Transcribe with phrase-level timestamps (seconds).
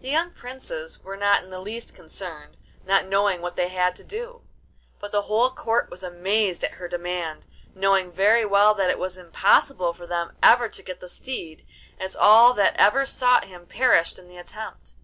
[0.00, 2.56] The young Princes were not in the least concerned,
[2.86, 4.40] not knowing what they had to do;
[4.98, 7.44] but the whole Court was amazed at her demand,
[7.74, 11.66] knowing very well that it was impossible for them ever to get the steed,
[12.00, 14.94] as all that ever sought him perished in the attempt.